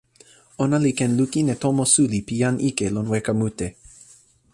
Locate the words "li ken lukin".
0.83-1.47